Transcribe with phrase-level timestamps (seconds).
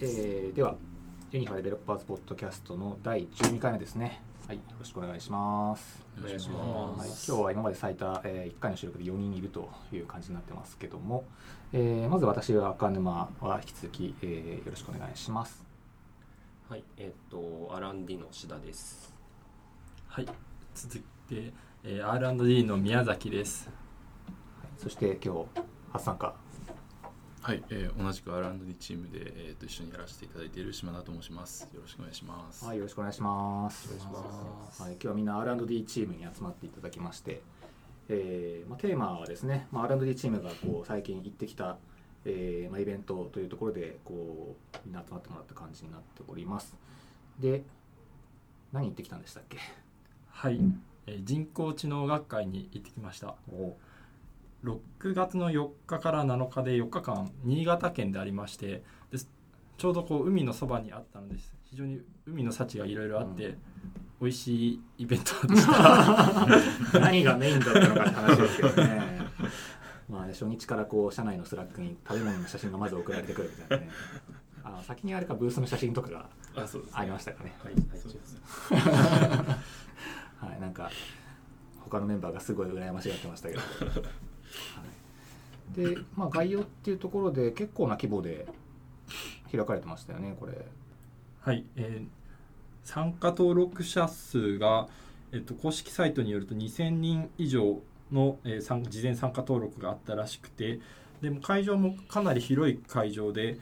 [0.00, 0.76] えー、では
[1.32, 7.26] ユニファデベロッパーズポッドキャストの第12回目ですねはいよろしくお願いしますお願いしはい、ます。
[7.28, 11.24] 今日は今まで最多、えー、1回の収録で4人いるという感じになってますけども、
[11.72, 15.64] えーまず私は赤沼は引き続き、えーよろしくお願いします
[16.70, 19.12] はい、えっ、と、アランディの志田です。
[20.06, 20.26] はい、
[20.74, 21.52] 続いて、
[21.82, 23.68] えー、R&D の宮崎です。
[24.76, 25.62] そして今日
[25.92, 26.34] 初参加
[27.48, 31.62] はい、えー同じく R&D チームで、えー、と一緒にやらせていただいている島田と申します。
[31.72, 32.62] よろしくお願いします。
[32.62, 33.88] はい、よろしくお願いします。
[33.88, 37.40] お願いしますはい、今日はみんな R&D チームに集まっていただきまして、
[38.10, 41.78] えーまあ、テーマはですね、まあ、R&D チームがこう最近行ってきた、
[42.26, 46.76] えーまあ、イベントというところでこうみんな集まってもらった感じになっております。
[47.40, 47.62] で、
[48.74, 49.56] 何行ってきたんでしたっけ？
[50.28, 50.60] はい、
[51.06, 53.36] えー人工知能学会に行ってきました。
[53.50, 53.74] お
[54.64, 59.30] 6月の4日から7日で4日間新潟県でありましてです
[59.78, 61.54] ちょうどこう海のそばにあったのです。
[61.70, 63.58] 非常に海の幸がいろいろあって、うん。
[64.20, 66.46] 美味しいイベントでした。
[66.98, 69.02] 何がメインだったのかって話ですけどね。
[70.10, 73.92] まあね、初日からこう社内のスラックに食べ物の写真がまず送られてくるみたいなね。
[74.64, 76.28] あの先にあれかブースの写真とかが
[76.94, 77.54] あ、りましたかね。
[77.62, 77.74] はい、
[80.48, 80.90] はい、 なんか
[81.84, 83.68] 他のメンバーがすごい羨ましがってましたけど、はい、
[85.76, 88.46] で、まあ、概要っていうところで結構な規模で
[89.50, 90.52] 開かれてましたよねこれ。
[91.40, 92.18] はい、えー
[92.88, 94.88] 参加登録者数が、
[95.30, 100.80] えっと、公式サイトによると2000人以上の、えー事前参加登録があったらしくて
[101.20, 103.58] でも会場もかなり広い会場で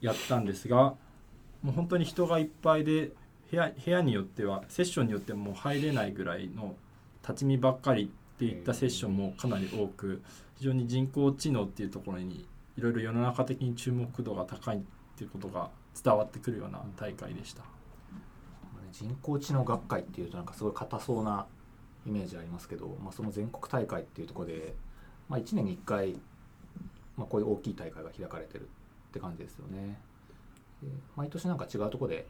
[0.00, 0.94] やったんですが
[1.60, 3.10] もう本当に人がいっぱいで
[3.50, 6.76] 部屋部屋によってはセッションによっても入れないぐらいの
[7.22, 10.22] 立ち見ばっかりっていったセッションもかなり多く
[10.58, 14.80] 非常に人工知能っていうところにいろいろ世の中的に注目度が高いっ
[15.16, 17.64] ていうことが伝わってくるような大会でした。
[18.92, 21.46] 人工知能学会っていうとなんかすごい硬そうな
[22.06, 24.74] イメージありますけど、まあ、その全国大会っていうところで、
[25.28, 26.14] まあ、1年に1回、
[27.16, 28.66] まあ、こういう大きい大会が開かれてるっ
[29.12, 30.00] て感じですよね
[31.16, 32.26] 毎年なんか違うところで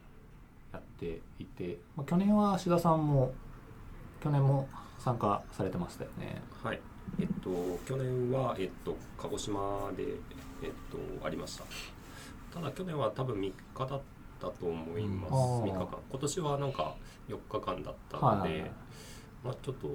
[0.72, 3.32] やっていて、まあ、去年は志田さんも
[4.20, 4.68] 去年も
[4.98, 6.80] 参加されてましたよねはい。
[7.20, 7.50] えっと、
[7.86, 10.04] 去年は、えっと、鹿児島で、
[10.62, 11.64] えっと、ありました。
[12.52, 14.00] ただ、去年は多分3日だっ
[14.40, 15.30] たと思います。
[15.32, 15.98] うんあー3日間。
[16.10, 16.94] 今年はなんか
[17.28, 18.70] 4日間だったので、はいはいはい
[19.44, 19.88] まあ、ちょっと、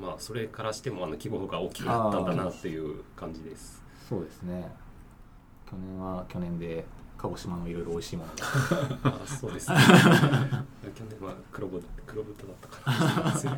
[0.00, 3.82] まあ、それからしても、あの規模が大きくなったんだなっていう感じです。
[4.08, 4.68] そうですね
[5.70, 6.84] 去年は去年で
[7.20, 8.32] 鹿児島のいろいろ美味しいもの。
[8.32, 9.76] があそうですね。
[10.96, 13.56] 去年は黒豚黒豚だったかな。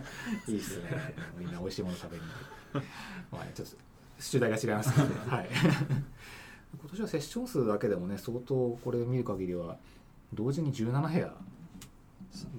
[0.48, 1.14] いいですね。
[1.38, 2.22] みんな美味しいもの食べに。
[3.30, 3.76] まあねちょっと
[4.18, 5.14] 主題が違いますけどね。
[5.30, 5.48] はい。
[5.52, 9.76] 今年はセッション数だけでもね相当これ見る限りは
[10.32, 11.32] 同時に17部屋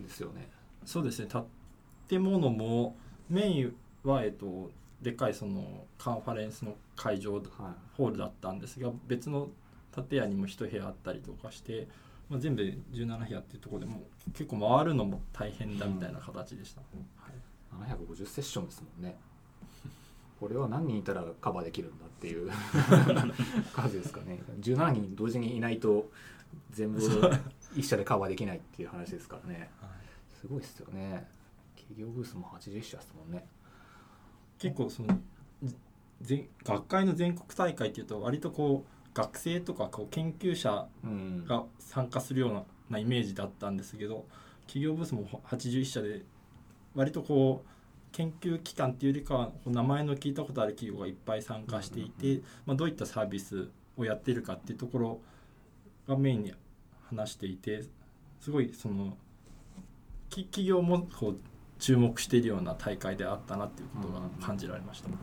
[0.04, 0.50] ですよね。
[0.86, 1.28] そうですね。
[2.08, 2.96] 建物も
[3.30, 4.72] メインは、えっと、
[5.02, 7.44] でっかいそのカンファレンスの会場はい。
[7.98, 9.50] ホールだったんですが別の
[9.94, 11.88] 建屋にも一部屋あったりとかして、
[12.30, 17.94] まあ、全部で17部屋っていうところでもう結構回るのも大変だみたいな形でした、はい。
[17.96, 19.16] 750セッションですもんね。
[20.40, 22.52] これは何人いたらカバーできるんだっていう
[23.74, 24.42] 数ですかね。
[24.60, 26.10] 17人同時にいないと
[26.72, 27.00] 全部
[27.76, 29.70] 一社でカバーできないっていう話ですからね。
[30.42, 31.28] すごいですよね。
[31.76, 33.46] 企業ブースも80社ですもんね。
[34.58, 35.20] 結構その
[36.64, 41.46] 学会の全国大会っていうと割とこう学生とかこう研究者うん。
[41.46, 44.26] が参加するようななイメージだったんですけど
[44.68, 46.22] 企業ブースも81社で
[46.96, 47.70] 割とこう
[48.12, 55.20] 研究機関っていうよりかは名前の聞いたことある企業がいっぱい参加していて、まあ、どういったサービスをやっているかっていうところ
[56.08, 56.54] がメインに
[57.10, 57.84] 話していて
[58.40, 59.18] すごいその
[60.30, 61.40] き企業もこう
[61.80, 65.10] 注目しているような大会であったなっていうことが感じられました。
[65.10, 65.18] 本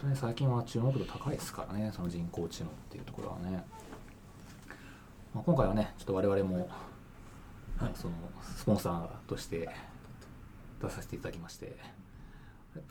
[0.00, 3.64] 当に最近は注目度高いですからねその人工知能っていうところはね、
[5.34, 6.68] まあ、今回はねちょっと我々も、
[7.78, 8.14] はいその
[8.56, 9.68] スポンサーとして
[10.82, 11.76] 出させていただきまして。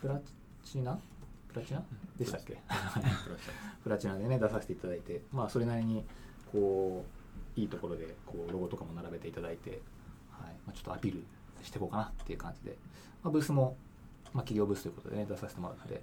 [0.01, 0.19] プラ
[0.63, 1.00] チナ？
[1.48, 1.84] プラチナ？
[2.18, 2.57] でしたっけ？
[3.84, 6.04] プラチナでね出させていただいてまあそれなりに
[6.51, 7.06] こ
[7.57, 11.24] ういいところでこうロゴとかも並べていただいて、はいまあ、ちょっとアピール
[11.63, 12.75] していこうかなっていう感じで、
[13.24, 13.78] まあ、ブースも、
[14.34, 16.01] まあ、企業ブースということでね出させてもらって、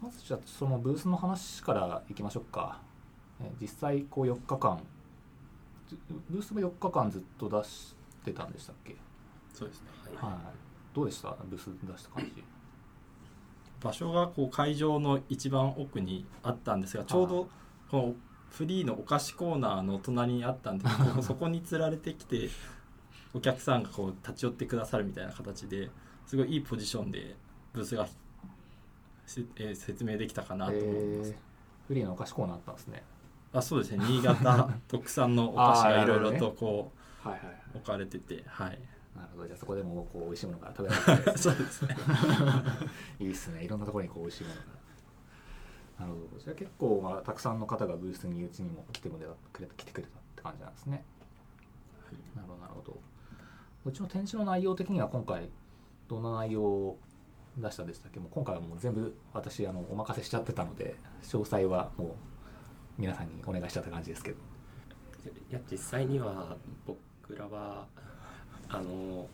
[0.00, 2.80] まずじゃあそのブースの話からいきましょうか、
[3.40, 4.80] え実際こう4日間。
[5.88, 5.98] ず
[6.30, 7.94] ブースも4日間ずっと出し
[8.24, 8.96] てたんでしたっけ？
[9.52, 9.88] そうですね。
[10.16, 10.32] はい。
[10.32, 10.40] はい。
[10.94, 11.36] どうでした？
[11.48, 12.44] ブース出した感じ。
[13.82, 17.48] 場所がこう会場の一番奥にあったんですがちょうど
[17.90, 18.14] この
[18.50, 20.84] フリーのお菓子コーナーの隣にあったんで
[21.16, 22.50] こそこにつられてきて
[23.32, 25.90] お客さんがこう立ち寄ってくださるみたいな形で
[26.26, 27.36] すごいいいポジションで
[27.72, 28.06] ブースが
[29.30, 30.86] せえー説明できたかなと思い
[31.18, 31.30] ます。
[31.30, 31.36] えー
[31.88, 33.02] フリーのお菓子コーナーあったんですね。
[33.52, 34.04] あそうですね。
[34.06, 36.92] 新潟 特産のお菓子がいろいろとこ
[37.24, 38.74] はいはいはう置かれててはい。
[38.76, 39.46] いなるほど。
[39.48, 41.96] じゃあそこでもこう美味しいものが食べられて そうですね。
[43.18, 43.64] いいっすね。
[43.64, 44.62] いろんなところにこう美味しいものが。
[46.00, 46.38] なるほど。
[46.38, 51.04] じゃあ結構まあたくさんの方がブースにうちにも来てくれた来てくれたって感じなんですね。
[52.36, 53.00] なるほどなるほど。
[53.84, 55.50] うちの展示の内容的には今回
[56.06, 56.98] どんな内容を
[57.58, 58.20] 出したんでしたっけ？
[58.20, 62.10] もう今回はもう全部私あのお任せしちゃってたので詳細はもう
[62.98, 64.36] 皆さんにお願いしちゃった感じですけど。
[65.50, 66.56] いや実際には
[66.86, 66.98] 僕
[67.36, 67.86] らは
[68.68, 69.28] あの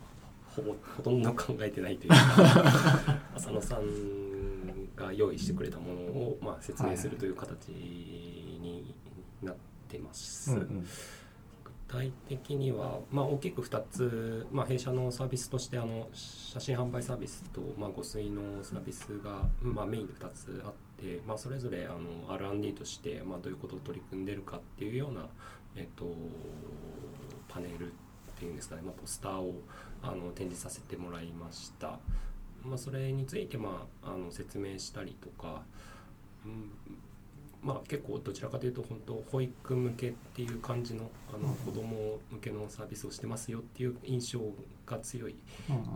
[0.48, 2.16] ほぼほとんど考えてないというか
[3.36, 8.94] 浅野さんが用意してくれたものを、まあ、説明するという形に
[9.42, 9.56] なっ
[9.88, 10.52] てます。
[10.52, 10.66] うんうん。
[10.80, 10.86] 具
[11.96, 25.26] 体的には、まあ、大きく2つ、まあ、弊社のサービスとしてあの写真販売サービスと、まあ、誤水のサービスが、まあ、メインで2つあって、まあ、それぞれあの R&D として、まあ、どういうことを取り組んでるかっていうような、
[25.74, 26.14] えっと、
[27.48, 27.94] パネルっ
[28.38, 29.54] ていうんですかね、まあ、ポスターを
[30.02, 31.98] あの展示させてもらいました。
[32.62, 35.62] まあ、それについて、まあ、あの説明したりとか、
[36.44, 36.70] うん
[37.62, 44.40] まあ、結構どちらかというと本当保育向けっていう感じのあの子供向けのサービスをしてますよっていう印象
[44.86, 45.34] が強い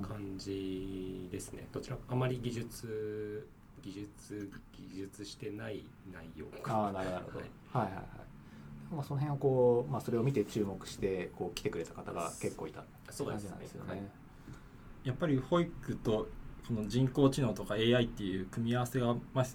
[0.02, 1.68] 感じですね。
[1.72, 3.46] どちらあまり技術
[3.82, 7.92] 技術技術してない内容ああなるほどははい。
[7.92, 8.04] い、はいはい。
[8.94, 13.44] まあその辺をこう、まあ、それを見て注目してこう来てくれた方が結構いたそうです。
[13.44, 13.50] ね。
[13.86, 14.02] はい。
[15.04, 16.28] やっぱり保育と
[16.66, 19.46] この人工知能とか AI っていう組み合わせが、まあ、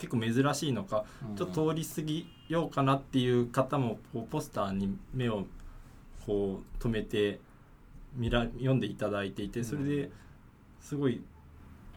[0.00, 5.46] 結構珍しいのかうんちょっと通り過ぎようかなっていう方もこうポスターに目を
[6.26, 7.40] こう止めて
[8.14, 10.10] 見ら読んでいただいていてそれで
[10.80, 11.22] すごい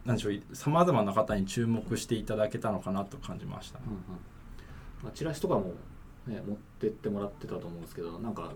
[0.05, 3.79] 何でしょうさまざまな方に注目していただけたのかなと感じました。
[3.79, 3.97] うんうん
[5.01, 5.73] まあ、チラシとかも、
[6.27, 8.51] ね、持ってってもらってたと思うんですけどなんか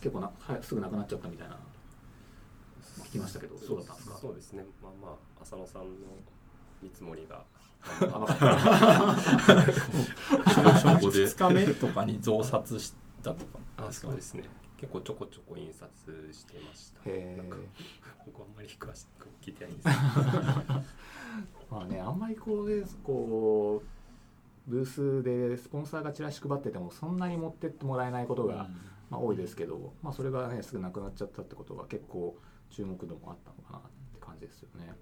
[0.00, 1.56] 結構なはすぐなくなっちゃったみたいな
[3.04, 4.18] 聞きましたけどそうだったんですか？
[4.18, 4.64] そうですね。
[4.82, 5.08] まあま
[5.38, 5.88] あ浅野さんの
[6.82, 7.42] 見積もりが
[8.00, 8.44] あわかった
[10.80, 14.44] 証拠で2日目とかに増刷したとかあそうですね。
[14.76, 15.88] 結構ちょこちょこ印刷
[16.32, 17.00] してました。
[17.06, 17.56] へーなんか
[18.26, 20.80] 僕あんまり詳しく聞いてないんですけど。
[21.70, 28.68] まあねあんまりこうですこうブースでスポンサーがチラシ配っててもそんなに持ってってもらえないことが、
[29.10, 32.36] まあ、多いですけど、まあ、それがねすぐなくなっちゃったってことは結構
[32.70, 33.82] 注目度もあったのかなっ
[34.14, 34.92] て感じですよね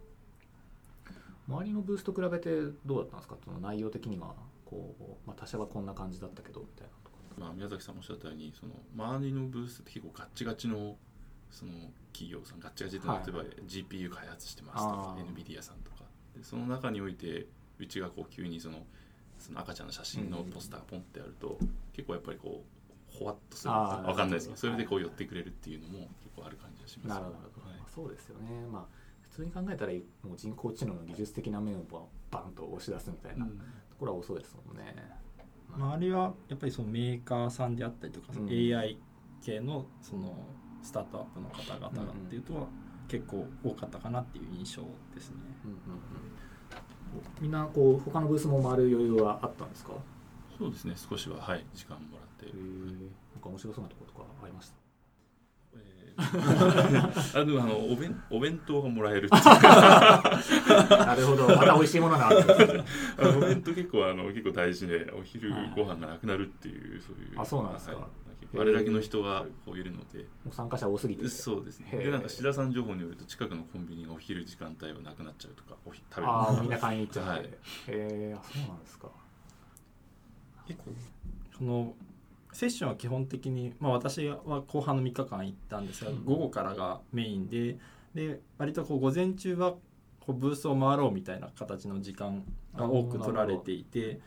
[1.49, 2.51] 周りのブースと比べて
[2.87, 3.37] どうだったんですか？
[3.45, 10.97] その内容的にはこう、まあ、他社はこんな感じだったけどみたいなとかまあ、宮崎さんもおっしゃったようにその周りのブースって結構ガッチガチの
[11.51, 11.73] その
[12.13, 13.27] 企業さんガッチガチってはい。
[13.27, 16.05] 例えば GPU 開発してますとか NVIDIA さんとか。
[16.37, 17.47] でその中において
[17.79, 18.87] うちがこう急にその
[19.39, 21.59] その赤ちゃんの写真のポスターがポンってあると、
[21.93, 22.63] 結構やっぱりこ
[23.13, 23.73] うほわっとする。
[23.73, 25.05] わかんないですけどそれでこうはい。
[25.05, 27.79] 寄ってくれるっていうのも結構ある感じがしますなるほどなるほど、はい。
[27.79, 28.67] まあそうですよね。
[28.73, 29.04] まあ普
[29.35, 29.93] 通に考えたら
[30.23, 31.85] もう人工知能の技術的な面を
[32.31, 33.53] バンと押し出すみたいなと
[33.99, 34.95] ころは多そうですもんね、
[35.77, 38.49] 周りはやっぱりそのメーカーさんであったりとか、うん。
[38.49, 38.99] AI
[39.43, 40.37] 系のその
[40.83, 42.67] スタートアップの方々がっていうとは
[43.09, 44.83] 結構多かったかなっていう印象
[45.15, 45.37] ですね。
[45.65, 45.79] うんうんうん。
[47.41, 49.93] みんなこう他のブースも回る余裕はあったんですか？
[50.59, 52.47] そうですね少しははい時間もらって。
[52.47, 54.75] なんか面白そうなところとかありました？
[54.75, 54.84] えー
[56.17, 59.45] あでもあのお弁お弁当がもらえるっていう。
[59.45, 61.49] なるほど。
[61.49, 62.85] また美味しいものがあるんですね。
[63.19, 67.41] あのお弁当結構あの結構大事でお昼ご飯がなくなるっていうそういう。
[67.41, 67.97] あそうなんですか。
[67.97, 68.05] はい。
[68.41, 70.21] 結構あれだけの人がこういるので。
[70.45, 71.29] もう参加者多すぎて。
[71.29, 71.91] そうですね。
[71.91, 77.41] でなんか志田さん情報によると近くのコンビニがお昼時間帯はなくなっちゃうとかおひ食べるああみんな買いに行っちゃって、はい。
[77.47, 77.49] へ
[77.89, 79.09] えあそうなんですか。
[80.67, 80.93] 結構
[81.59, 81.95] その
[82.55, 86.25] セッションは基本的に、まあ、私は後半の3日間行ったんですが、うん。
[86.25, 87.77] 午後からがメインで
[88.15, 89.73] で割とこう午前中は
[90.21, 92.45] こうブースを回ろうみたいな形の時間
[92.77, 94.21] が多く取られていて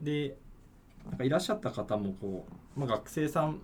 [0.00, 0.36] で
[1.06, 2.46] なんかいらっしゃった方もこ
[2.76, 3.60] う、まあ、学生さん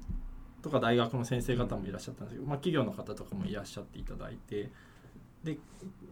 [0.62, 4.70] とか大学の先生方もいらっしゃったんですけど、まあ、企業の方とかもいらっしゃっていただいて
[5.42, 5.58] で、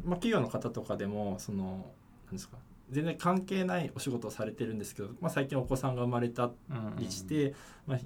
[0.04, 1.86] まあ、企業の方とかでもその
[2.26, 2.56] なんですか
[2.92, 6.50] 全然関係ないお仕事をされてるんですけど、まあ、最近お子さんが生まれた
[6.98, 7.54] りして、
[7.86, 7.96] ま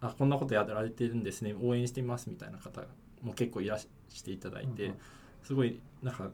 [0.00, 2.82] あ、あこんなことやられてるんですね応援してみますみたいな方
[3.22, 3.88] も結構いらし
[4.24, 4.98] ていただいて、うんうん。
[5.42, 6.30] すごいなんか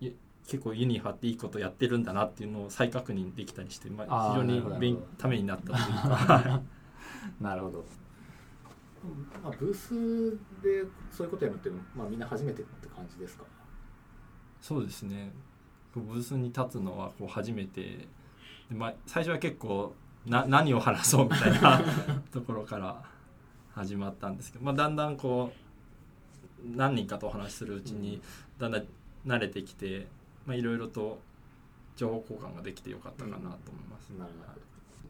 [0.00, 0.10] い
[0.46, 4.78] 結構ユニファっていいことやってるんだなっていうのを再確認できたりして、まあ、非常になるほど。
[4.78, 6.62] 勉ためになったというか。
[7.40, 7.84] なるほど、
[9.42, 10.30] まあ、ブース
[10.62, 13.44] でそういうことやるって、まあ、みんな初めてって感じですか？
[14.60, 15.32] そうですね
[16.00, 18.08] ブースに立つのはこう初めて。
[18.68, 19.94] で、まあ、最初は結構
[20.26, 21.80] な何を話そうみたいな
[22.32, 23.04] ところから
[23.72, 25.52] 始まったんですけど、まあ、だんだんこ
[26.64, 28.20] う何人かとお話しするうちに
[28.58, 28.86] だんだん
[29.26, 30.08] 慣れてきて、
[30.46, 31.20] まあ、いろいろと
[31.94, 34.10] 情報交換ができてよかったかなと思います。
[34.10, 34.66] なるほど。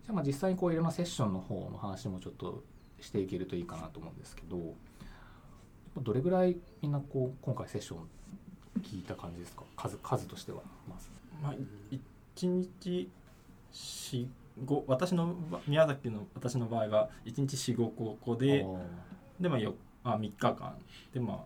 [0.06, 2.62] じゃあまあ実際にこういろんなセッションの方の話もちょっと
[3.00, 4.74] していけるといいかなと思うんですけど
[6.00, 8.08] どれぐらいみんなこう今回セッション
[8.86, 9.64] 聞いた感じですか？
[9.76, 10.62] 数数としては。
[11.42, 11.54] まあ、
[11.92, 13.10] 1日
[13.72, 14.26] 4
[14.64, 19.42] 5私の場宮崎の私の場合は1日45個であー。
[19.42, 20.74] で、まあ、よあ3日間。
[21.12, 21.38] でまあ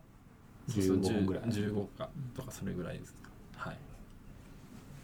[0.71, 1.43] 15分ぐらい。
[1.45, 3.15] 15かとかそれぐらいです
[3.57, 3.77] はい。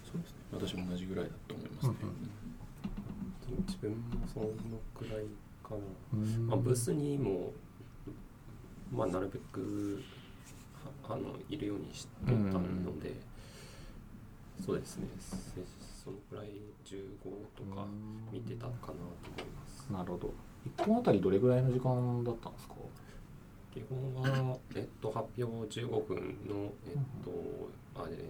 [0.05, 0.37] そうですね。
[0.53, 2.31] 私も同じぐらいだと思いますね、うん
[3.67, 3.97] 自分も
[4.33, 4.47] その
[4.95, 5.25] くらい
[5.63, 5.77] かな、
[6.15, 6.47] うん。
[6.49, 7.53] まあ、ブースにも、
[8.93, 10.16] まあ、なるべくは
[11.09, 13.15] あのいるようにしてたので、
[14.65, 15.09] そうですね。
[15.19, 15.61] せ
[16.05, 16.49] そのくらい
[16.85, 17.19] 15
[17.57, 17.87] とか
[18.33, 18.95] 見てたかなと思
[19.41, 19.93] います。
[19.93, 20.35] なるほど。
[20.79, 22.75] 1本あたりどれぐらいの時間だったんですか？
[23.73, 26.17] 基本は、えっと、発表15分
[26.49, 28.27] の、えっと、あれ、えっ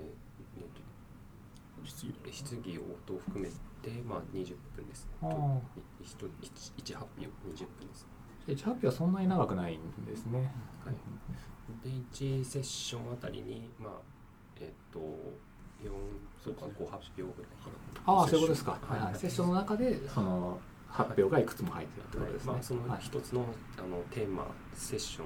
[1.85, 5.11] 質疑と、質疑応答を含めて、まあ、20分ですね。
[5.23, 5.61] あー。
[6.19, 8.07] と一一一発表20分です。
[8.49, 10.53] 1発表はそんなに長くないんですね。
[10.85, 10.95] はい
[11.83, 13.93] で、1セッションあたりに、まあ、
[14.61, 14.99] えっと、
[15.83, 15.91] 4、
[16.43, 17.51] そうか、5発表ぐらい。
[18.07, 19.01] ああそういうことですか、はいはい。
[19.07, 20.59] はい、セッションの中でその
[20.89, 23.45] 発表がいくつも入ってるってことですね、まあ、そのはい一つの
[23.77, 25.23] あのテーマセッショ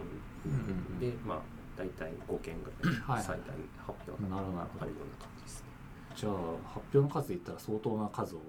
[0.46, 0.58] うんうん
[0.96, 1.38] ンで、まあ、
[1.76, 3.22] 大体5件ぐらいはい。
[3.22, 3.40] 最大
[3.86, 5.66] 発表なるほどなるほどあるような感じですね。
[6.16, 6.32] じゃあ
[6.66, 8.40] 発表の数で言ったら相当な数を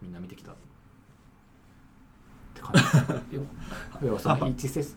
[0.00, 0.54] みんな見てきたっ
[2.54, 3.98] て感じですか？
[4.04, 4.94] 要はその1セッシ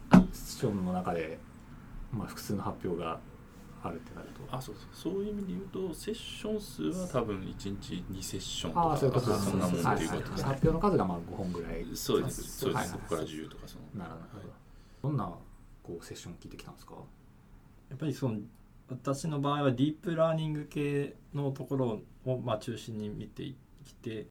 [0.65, 1.39] ョンの中で、
[2.15, 3.19] まあ、複数の発表が
[3.83, 4.55] あるってなると。
[4.55, 5.13] あそうそう。
[5.13, 10.25] そういう意味で言うとセッション数は多分1日2セッションとかそういうことそんなもんっていうことで。
[10.25, 11.85] すね発表の数がまあ5本ぐらい。
[11.93, 14.03] そうですそうです、はいそこから10とかその。
[14.03, 15.25] なるほど、どんな
[15.83, 16.93] こうセッションを聞いてきたんですか？
[17.89, 18.39] やっぱりその
[18.89, 23.43] 私の場合はディープラーニング系のところをまあ中心に見て
[23.83, 24.27] きて、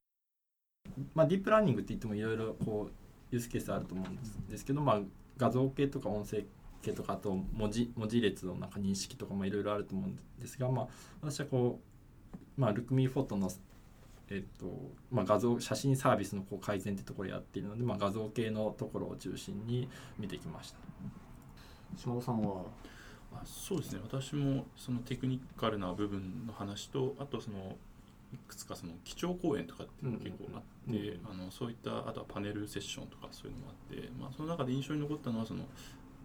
[1.15, 2.93] まあ、ディープラーニングって言ってもいろいろこう
[3.31, 4.39] ユースケースあると思うんです。
[4.51, 5.01] ですけど、まあ、
[5.37, 6.45] 画像系とか音声
[6.85, 10.89] 系とかあと文字文字列のなんか認識とかもいろいろあると思うんですが、まあ、
[11.23, 11.81] 私はこ
[12.59, 13.51] う、まあ、ルクミーフォトの、
[14.31, 14.67] えっと
[15.11, 19.89] まあ、画像写真サービスのこう改善ってところをやっているので、まあ、画像系のところを中心に
[20.19, 20.79] 見てきました。
[21.97, 22.65] 島尾さんは？
[23.33, 27.77] あそうですね私もそのテクニカルな部分の話とあとその
[28.33, 35.65] いくつかその基調講演とかっていうのが結構あって、うんうんあのそういったあとはパネルセッションとかそういうのもあって、まあ、その中で印象に残ったのはその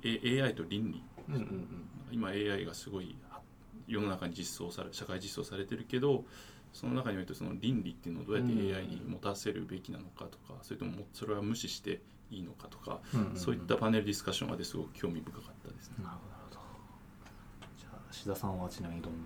[0.04, 1.04] A- AI と倫理。
[1.28, 1.90] うんうんうん。
[2.12, 3.40] 今 AI がすごいは
[3.88, 6.26] 世の中に実装され社会実装されてるけど
[6.74, 12.02] その中においてその倫理っていうのをどうやって AI に持たせるべきなのかとかそれとももそれは無視して
[12.32, 13.00] いいのかとか
[13.36, 15.96] そういったパネルディスカッションまですごく興味深かったですね。
[16.04, 16.32] なるほど。
[16.32, 16.60] なるほど
[17.78, 19.24] じゃあ志田さんはちなみにどんなの？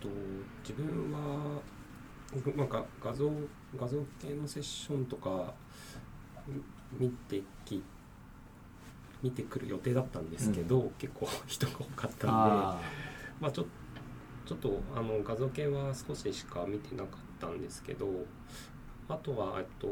[0.00, 0.08] と
[0.62, 1.60] 自分は、
[2.56, 3.30] なんか画像
[3.78, 5.54] 画像系のセッションとか
[6.46, 6.60] み
[6.98, 7.82] 見てき
[9.22, 12.80] 見てくる予定だったんですけど、結構人が多かったんであ
[13.40, 13.66] まあちょ
[14.44, 18.06] ちょっとあの画像系は少ししか見てなかったんですけど
[19.08, 19.88] あとはえっと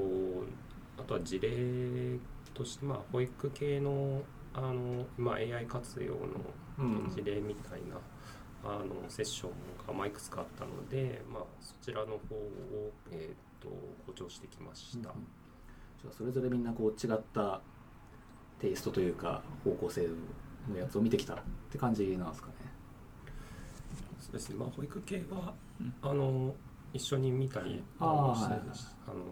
[0.98, 2.18] あとは事例
[2.54, 4.22] としてまあ保育系の
[4.54, 6.20] あの、まあ、AI 活用の
[6.78, 7.10] うん。
[7.10, 7.96] 事例みたいな、
[8.64, 9.50] あのセッション
[9.86, 13.68] がまあいくつかあったので、まあ、そちらの方を、えー、と
[14.06, 15.02] 補聴してきました。
[15.02, 17.60] じゃあそれぞれみんなこう違った
[18.64, 20.08] テイストというか方向性
[20.72, 21.36] のやつを見てきたっ
[21.70, 22.54] て感じなんですかね。
[24.18, 24.56] そうですね。
[24.56, 25.94] まあ、保育系は、うん。
[26.00, 26.54] あの
[26.94, 28.54] 一緒に見たりあして
[29.06, 29.24] あの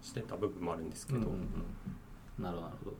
[0.00, 1.30] してた部分もあるんですけど、うんうん
[2.38, 2.42] うん。
[2.42, 2.96] なるほどなるほど。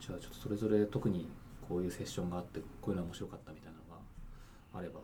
[0.00, 1.28] じゃあちょっとそれぞれ特に
[1.68, 4.00] こういうセッションがあってこういうのが面白かったみたいなのが
[4.78, 5.00] あれば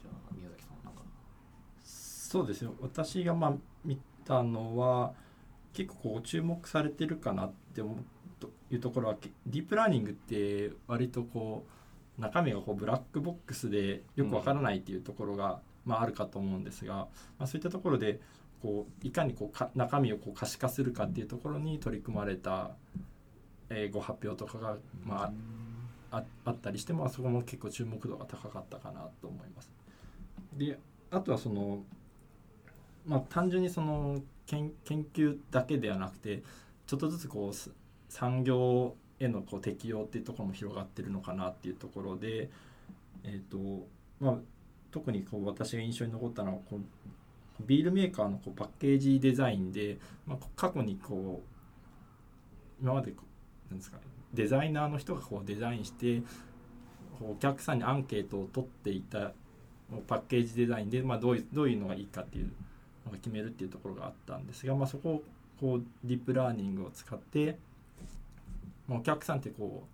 [0.00, 1.02] じゃあ宮崎さんなんか。
[1.82, 5.12] そうですよ私がまあ見たのは
[5.72, 8.15] 結構こう注目されてるかなって思うと
[8.70, 11.64] いうところはディープラーニングって割とこ
[12.18, 17.08] う中身がこうブラックボックスでよくわからないっていうところが、まあ、あるかと思うんですが、ま
[17.40, 18.20] あ、そういったところで
[18.62, 22.70] こういかにこうか中身をこう可視化するかっていうところに取り組まれた、
[23.68, 25.32] えーご発表とかが、ま
[26.10, 29.70] あ、ああったりして、まあ、そこも結構注目度が高かったかなと思います。
[30.56, 30.78] で
[31.10, 31.84] あとはその
[33.06, 36.42] まあ単純にその研究だけではなくて
[36.86, 37.54] ちょっとずつこう
[38.08, 42.50] 産業へのこう適用っていうところも広がってるのかなっていうところで、
[43.24, 43.86] えーと
[44.20, 44.36] まあ、
[44.90, 46.80] 特にこう私が印象に残ったのはこう
[47.66, 53.12] ビールメーカーのこうパッケージデザインで、まあ、過去にこう今まで
[53.70, 54.02] なんですか、ね、
[54.34, 56.22] デザイナーの人がこうデザインして
[57.20, 59.32] お客さんにアンケートを取っていた
[60.06, 62.52] パッケージデザインで、まあ、どういうどういうのがいいかっていう
[63.06, 65.22] のが決めるっていうところがあったんですが、まあ、そこを
[65.60, 67.58] こうディープラーニングを使って、
[68.88, 69.84] まあ、お客さんってこ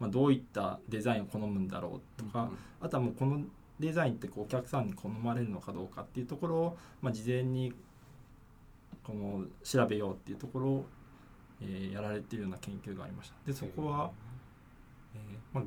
[0.00, 3.40] う、まあ、どういったデザインを好むんだろうとか、あとはもうこの
[3.78, 7.72] デザインってこうお客さんに好まれるのかどうかっていうところを、まあ、事前に
[9.02, 10.86] この調べようっていうところを、
[11.60, 13.36] えー、やられているような研究がありました。
[13.46, 14.10] でそこは、
[15.14, 15.64] えーまあ、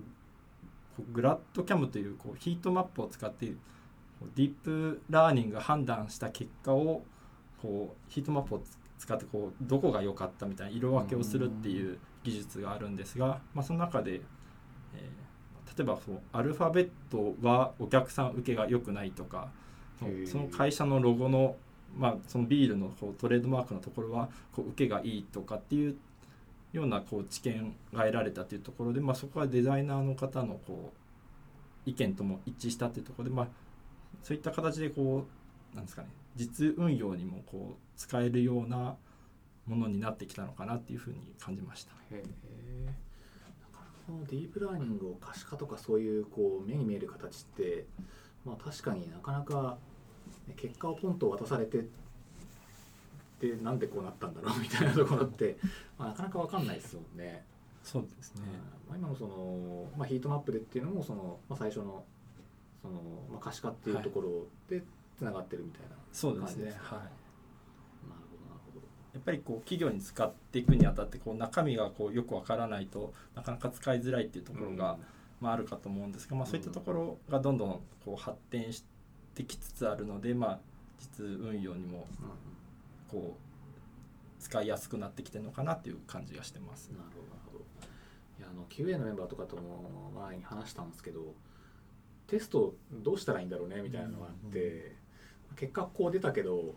[1.12, 7.04] グラッドキャムというこうヒートマップを使ってディープラーニングが判断した結果を
[7.62, 8.77] こうヒートマップを使
[9.14, 15.25] ってこうどこが良かったみたいな色分けをするっていう技術があるんですが、まあ、その中で、えー
[15.78, 19.50] 例えばそうアルファベットはお客さん受けが良くないとか
[20.25, 21.58] その会社のロゴの,、
[21.98, 25.98] まあそのビールのこうトレードマークのところはこう受けがいいとかっていう
[26.72, 30.94] ようなこう知見が得られたというところで、まあ、そこはデザイナーの方のこ
[31.86, 33.48] う意見とも一致したというところで、まあ、
[34.24, 35.25] そういった形でこ
[35.74, 38.98] うなんですかね実運用にもこう使えるような
[39.65, 41.94] ものになってきたのかなっていうふうに感じました。
[42.12, 42.24] へ
[44.06, 47.86] このディープラーニングを可視化とかそういうこう目に見える形って
[48.46, 49.77] まあ確かになかなか
[50.56, 51.86] 結果をポンと渡されて
[53.39, 55.58] でなんでこうなったんだろうみたいなところって、
[55.98, 57.46] まあ、なかなか分かんないですもんね。
[57.84, 58.42] そうですね、
[58.88, 62.04] まあ、今のその、まあ、ヒートマップでっていうのもその、まあ、最初の
[62.82, 63.00] その、
[63.30, 64.84] まあ、可視化っていうところで
[65.17, 66.79] つながってるみたいな感じですね。
[66.81, 67.00] はい。
[69.13, 74.97] やっぱりこう企業に使っていくにあたってこう中身がこうよくわからないとなかなか使いづらいっていうところが、
[75.39, 78.84] まあ、あるかと思うんですが、まあ、そういったところがどんどんこう発展し
[79.34, 80.60] てきつつあるので、まあ、
[80.99, 82.08] 実運用にも
[83.10, 86.89] こう使いやすくなってきてるのかなっていう感じがしてます。
[86.89, 87.04] なる
[87.45, 87.63] ほど
[88.38, 91.34] いやあの QA のメンバーとかとも前に話したんですけど
[92.28, 94.95] テストどうしたらいいんだろうねみたいなのがあって、
[95.56, 96.76] 結果こう出たけど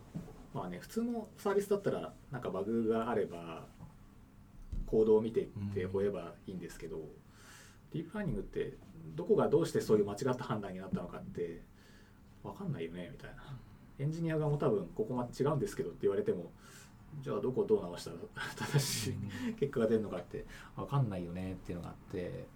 [0.55, 3.67] まあね普通のサービスだったらなんかバグがあれば
[4.87, 7.03] コードを見ていって追えばいいんですけど、うん、
[7.93, 8.75] ディープラーニングって
[9.15, 11.63] どこがどうしてそういう間違った判断になったのかって
[12.43, 13.43] 分かんないよねみたいな。
[13.99, 16.53] エンジニア側も多分ここまで違うんですけどって言われても
[17.21, 18.17] じゃあどこをどう直したら
[18.57, 19.15] 正しい
[19.59, 20.45] 結果が出るのかって
[20.77, 22.47] 分かんないよねっていうのがあって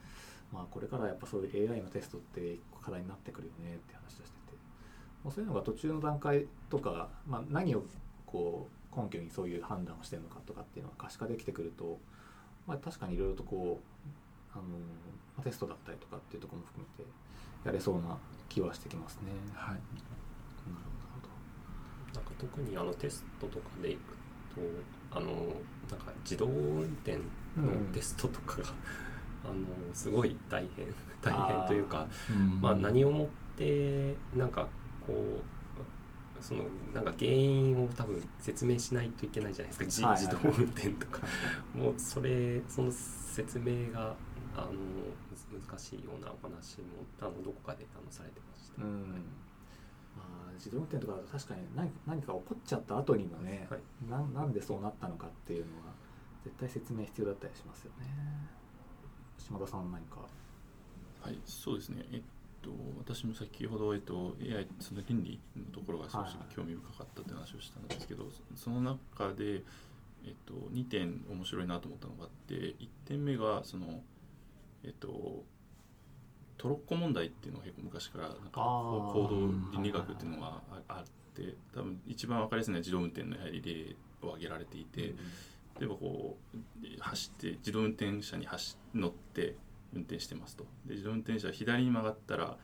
[0.52, 4.41] まあこれからやっぱそういう AI のテストって課題になってくるよねって話をして
[5.24, 7.84] もうそういうのが途中の段階とか、まあ、何を
[8.26, 11.98] こう根拠にそういう判断をしてるのかとかっていうのが可視化できてくると、
[12.66, 14.02] まあ、確かにいろいろとこう
[14.52, 17.10] あのテストだったりとかっていうところも含めて
[17.64, 18.16] やれそうな
[18.48, 19.30] 気はしてきますね。
[19.54, 19.80] はい、なる
[21.14, 22.20] ほど。
[22.20, 24.00] なんか特にあのテストとかでいく
[24.54, 24.60] と
[25.16, 25.26] あの
[25.90, 27.22] なんか自動運転の
[27.94, 28.68] テストとかが、
[29.44, 30.86] うん、あのすごい大変
[31.22, 32.06] 大変というか、
[32.60, 34.68] まあ、何をもってなんか
[35.06, 41.20] こうそのなんか原因を多分説明しないといけないじゃないですか、はい、自動運転とか。
[41.74, 44.14] もうそれその説明が
[44.56, 44.72] あの
[45.56, 48.82] 難しいようなお話もあのどこかであのされてました。
[48.82, 49.24] うん。
[50.16, 55.94] まあ、自動運転とかだと確かに何何か起こっちゃった後にもね、はい、ななんでそうなったのかっていうのは
[56.44, 58.06] 絶対説明必要だったりしますよね。
[59.38, 60.20] 島田さん何か。
[61.22, 62.04] はいそうですね。
[62.12, 62.22] えっ
[62.62, 69.62] と、私も先ほど、えっと、AI その倫理のところが少し興味深かったって話をしたんですけど、その中で、
[70.24, 74.02] えっと、2点面白いなと思ったのがあって1点目がその、
[74.84, 75.44] えっと、
[76.58, 83.96] トロッコ問題っていうのが結構昔からなんか行動倫理学っていうのがあって多分一番分かりやすいのは自動運転のやはり例
[84.26, 85.14] を挙げられていて、
[85.80, 89.56] 例えばこう走って自動運転車に走乗って
[89.94, 90.64] 運転してますと。
[90.86, 92.56] で自動運転車は左に曲がったら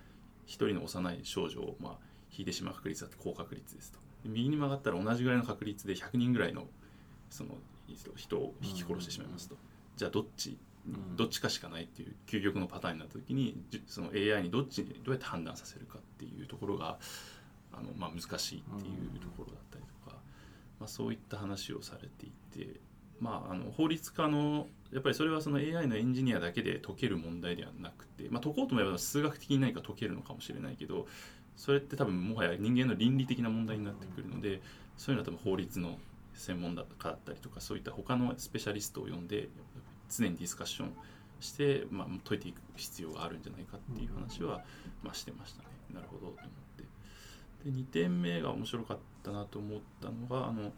[0.46, 3.98] 1人の幼い少女を、まあ、引いてしまう確率だと高確率ですと。
[4.24, 6.66] で右に曲がったら同じぐらいの確率で100人ぐらいの
[7.30, 7.50] その
[8.16, 9.56] 人を引き殺してしまいますと、
[9.96, 10.58] じゃあどっち
[11.16, 16.98] どっちかしかないっていう究極のパターンになった時にその AI にどっちにどうやって判断させるかっていうところが
[17.72, 20.16] あの、まあ、難しいっていうところだったりとか、
[20.80, 22.30] まあ、そういった話をされてい
[22.64, 22.80] て
[23.20, 31.06] まあ、あの法律家のやっぱりそれはその AI のエンジニアだけで解ける問題ではなくて、まあ、解こうと思えば数学的に何か解けるのかもしれないけど
[31.56, 34.62] それって多分もはや人間の倫理的な問題になってくるので
[34.96, 35.98] そういうのは多分法律の
[36.34, 39.48] 専門家だったりとかそういった他のスペシャリストを呼んで
[40.08, 40.92] 常にディスカッション
[41.40, 44.62] して、まあ、解いていく必要があるんじゃないかっていう話は、
[45.02, 45.68] まあ、してましたね。
[45.92, 46.40] なるほどと思っ
[46.76, 46.84] て。
[47.64, 50.72] で2点目が面白かったなと思ったのがあの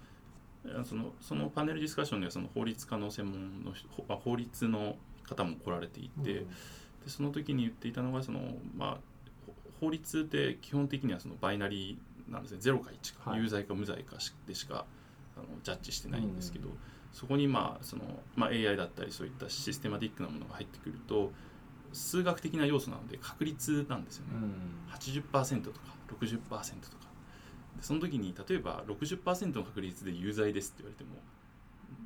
[0.84, 3.72] そのそのパネルディスカッションにはその法律家の専門の
[4.16, 6.46] 法律の方も来られていて、で
[7.06, 8.40] その時に言っていたのがその、
[8.76, 8.98] まあ、
[9.46, 12.58] ほ法律って基本的にはそのバイナリーなんですね。
[12.60, 13.40] 0か1か、はい。
[13.40, 14.84] 有罪か無罪かしでしか
[15.36, 16.68] あのジャッジしてないんですけど、
[17.12, 18.02] そこにまあその、
[18.36, 21.32] まあ、AI だったりそういったシステマティックなものが入ってくると
[21.92, 24.32] 数学的な要素なので確率なんですよね。
[24.34, 24.92] うん。
[24.94, 25.78] 80%とか
[26.20, 26.60] 60%とか。
[26.60, 27.09] で
[27.80, 31.20] その時に例えば60%の確率で有罪ですって言われても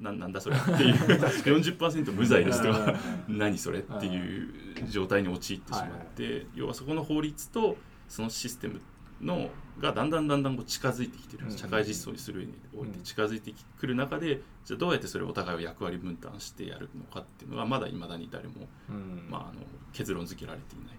[0.01, 0.57] ななんだそれ？
[0.57, 0.95] っていう。
[1.45, 2.95] 40%無罪ですとか
[3.29, 3.81] 何それ？
[3.81, 4.55] っていう
[4.89, 7.77] 状態に陥ってしまって、要はそこの法律と
[8.09, 8.81] そのシステム
[9.21, 11.51] のがだんだんだんだんこう近づいてきてる、うん。
[11.57, 19.27] 社会実装にする上において近づいてくる中でじゃあどうやってそれをお互いを役割分担してやるのかっていうのがまだいまだに誰も、うん。
[19.31, 19.61] まあ、あの
[19.93, 20.99] 結論付けられていない。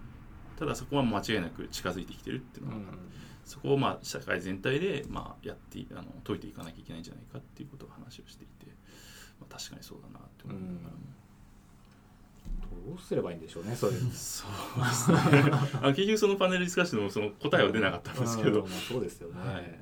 [0.58, 2.76] ただそこは間違いなく近づいてきてるっていうのが、
[3.46, 8.66] そこをまあ社会全体でまあやっていあの解いていかなきゃいけないんじゃないかっていうことを話をしていて、
[9.40, 11.16] まあ、確かにそうだなって思いながらも。
[12.86, 13.92] どうすればいいんでしょうねそれ。
[14.10, 15.18] そうですね。
[15.80, 19.78] あ結局そのパネルディスカッションのその答えは出なかったんですけど、うんまあそうですよね、はい。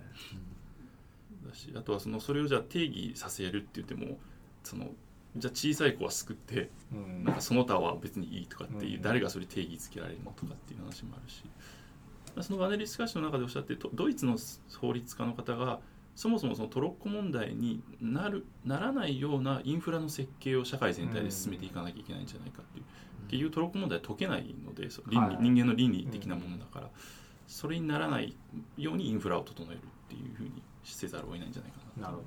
[1.47, 4.19] だしあとはそのそれをじゃあ定義させるって言っても
[4.63, 4.95] その
[5.37, 7.25] じゃあ小さい子は救ってうん。
[7.25, 9.03] なんかその他は別にいいとかっていう、うん。
[9.03, 11.43] 誰がそれ定義つけられるのとかっていう話もあるし
[12.43, 14.37] そのパネルディスカッションの中でおっしゃってとドイツの
[14.81, 15.81] 法律家の方が
[16.15, 22.85] そもそもそのトロッコ問題になるならないようなインフラの設計を社会全体で進めていかなきゃいけないんじゃないかっていう、
[23.29, 25.37] 結局トロッコ問題は解けないので倫理、はい。
[25.41, 26.91] 人間の倫理的なものだから、
[27.49, 28.37] それにならない
[28.77, 32.27] ようにインフラを整えるっていうふうにせざるを得ないんじゃないかななるほど。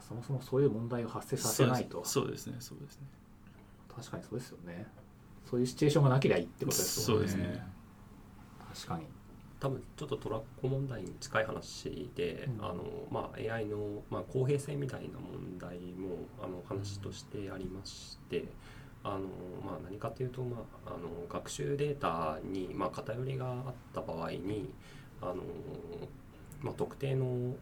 [0.00, 2.04] そもそもそういう問題を発生させないと。
[2.04, 2.60] そうですそうですね。
[2.60, 3.06] そうですね。
[3.94, 4.86] 確かにそうですよね。
[5.50, 7.26] そういうシチュエーションがなければいいってことですよね。
[7.28, 7.77] そうですね
[8.74, 9.04] 確かに。
[9.60, 12.64] 多分ちょっとトラッコ問題に近い話で、うん。
[12.64, 18.44] あのまあ、AI の、まあ、公平性みたいな問題もあの話としてありまして、
[19.02, 19.20] あの
[19.64, 24.70] まあ、何かというと、まあ、あの学習データに、まあ、偏りがあった場合に
[25.20, 25.36] あの、
[26.60, 27.54] まあ、特定の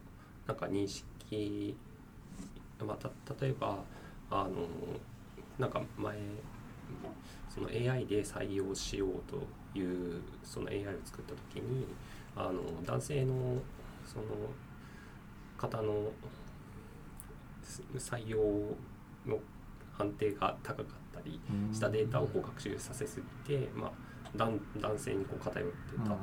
[0.45, 1.75] なんか認識、
[2.85, 3.09] まあ、た
[3.45, 3.79] 例えば
[4.29, 4.67] あの
[5.57, 6.17] なんか前
[7.49, 11.85] その AI で採用しようというその AI を作った時に
[12.35, 13.33] あの男性の
[14.05, 14.25] その
[15.57, 16.11] 方の
[17.63, 18.37] す採用
[19.25, 19.39] の
[19.97, 21.39] 判定が高かったり
[21.73, 23.91] したデータをこう学習させすぎて、まあ、
[24.35, 26.17] 男男性にこう偏ってたとか、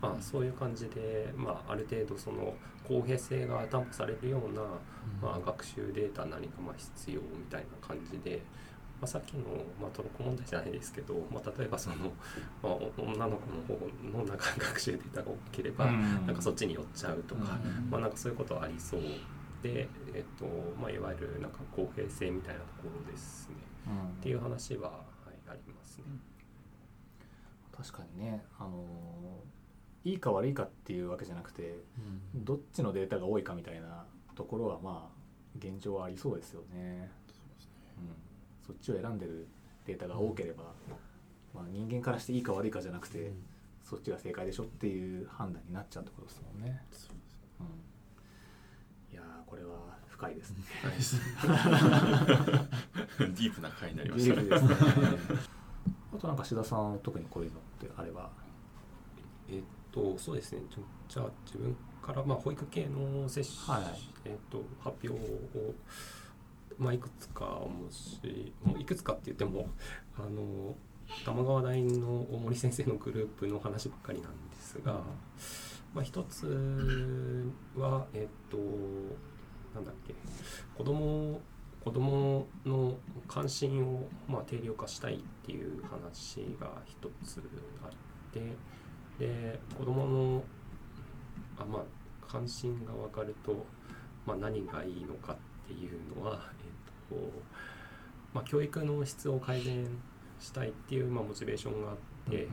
[0.00, 2.54] まあ、そういう感じで、まあ、ある程度その
[2.86, 4.62] 公平性が担保されるような、
[5.20, 8.42] まあ、学習データ何かまあ必要みたいな感じで、
[9.04, 9.42] まあ、さっきの、
[9.78, 11.96] まあ、トロッコ問題じゃないですけど、まあ、例えばその、
[12.62, 17.58] まあ、お女の子の方のなんか学習データが多ければ、なんかそっちに寄っちゃうとか、
[17.90, 19.00] まあ、なんかそういうことはありそう
[19.62, 20.46] で、えっと
[20.80, 23.56] まあ、いわゆるなんか公平性みたいなところですね。
[24.20, 26.04] っていう話は、はい、ありますね。
[27.76, 28.86] 確かにねあの
[30.04, 31.74] いいか悪いかっていうわけじゃなくて
[32.34, 35.14] どっちのデータが多いかみたいなところはまあ
[35.58, 37.23] 現状はありそうですよね、うん、
[38.66, 39.46] そっちを選んでる
[39.86, 40.64] データが多ければ、
[41.54, 43.32] まあ、人間からしていいか悪いかじゃなくて、
[43.82, 46.82] そっちが正解でしょっていう判断になっちゃうってことですもんね、
[47.60, 47.66] うん、
[49.14, 50.56] いやーこれは深いですね。
[50.82, 51.16] ないです
[53.18, 54.48] ディープな回になりましたね。
[54.48, 54.56] ね。
[56.14, 58.30] あとなんか志田さん特にこういうのってあれば。
[59.48, 60.62] えっとそうですね。
[61.08, 63.98] じゃあ自分から、まあ、保育系の接種、はい。
[64.24, 65.74] えっと、発表を、
[66.78, 69.68] まあ、いくつかもしもういくつかって言っても
[70.16, 70.74] あの
[71.24, 75.00] 玉川大の大森先生のグループの話ばっかりなんですが、
[75.94, 78.56] まあ、一つはえっと
[79.74, 80.14] なんだっけ
[80.76, 81.40] 子供
[81.84, 82.96] 子供の
[83.28, 87.42] 関心を、まあ、定量化したいっていう話が一つ
[87.82, 87.90] あっ
[88.32, 88.40] て
[89.18, 90.44] で子供の
[91.58, 91.82] あまあ
[92.26, 93.64] 関心が分かると、
[94.26, 95.36] まあ、何がいいのかっ
[95.68, 96.50] ていうのは、
[97.14, 97.42] えっと
[98.34, 99.86] まあ、教育の質を改善
[100.40, 101.96] したいっていう、まあ、モチベーションがあっ
[102.30, 102.48] て、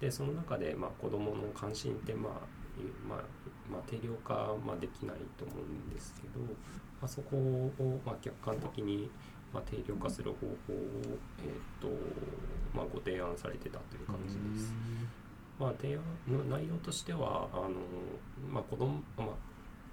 [0.00, 2.32] でその中で、まあ、子どもの関心って、まあ
[2.80, 3.18] いまあ
[3.70, 9.10] まあ、定量化、まあ、できないと思うんですけど、まあ、そこを、まあ、客観的に、
[9.52, 10.56] まあ、定量化する方法を、
[11.44, 11.88] えーと
[12.74, 14.72] まあ、ご提案されてたという感じです。
[15.58, 17.70] まあ、提案の内容としてはあの、
[18.50, 19.26] まあ子供まあ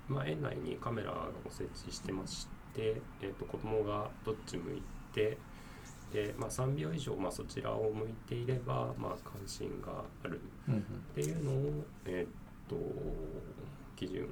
[0.08, 5.38] まあ、園内にカメラを設置してまして、えー、と子供がどっち向いて
[6.13, 10.40] で、まあ、3秒以上、まあ、そちらを向いていれば、まあ、関心がある。
[10.70, 12.76] っていうのを、えー、と
[13.96, 14.30] 基準に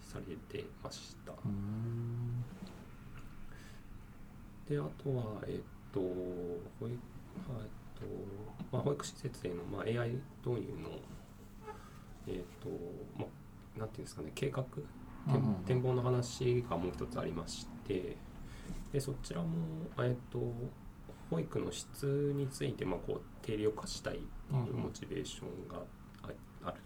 [0.00, 1.32] されてました。
[1.44, 2.44] うん。
[4.68, 6.96] であとは、えっと保育,、はい
[7.94, 8.02] と
[8.72, 10.10] まあ、保育施設への、まあ、AI
[10.44, 10.90] 導入の、
[12.26, 12.68] えっと
[13.16, 13.26] ま
[13.76, 14.64] あ、なんていうんですかね計画
[15.66, 18.16] 展望の話がもう一つありまして
[18.92, 19.48] でそちらも、
[19.98, 20.40] えっと
[21.30, 25.78] 保育の質について、まあ、こう定量化したいっていうモチベーションが
[26.22, 26.28] あ
[26.64, 26.78] あるっ